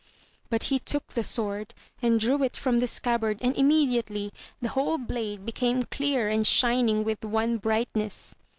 But 0.49 0.63
he 0.63 0.79
took 0.79 1.09
the 1.09 1.23
sword, 1.23 1.75
and 2.01 2.19
drew 2.19 2.41
it 2.41 2.57
from 2.57 2.79
the 2.79 2.87
scabbard, 2.87 3.37
and 3.39 3.55
immediately 3.55 4.33
the 4.59 4.69
whole 4.69 4.97
blade 4.97 5.45
became 5.45 5.83
clear 5.83 6.27
and 6.27 6.47
shining 6.47 7.03
with 7.03 7.23
one 7.23 7.59
brightness. 7.59 8.33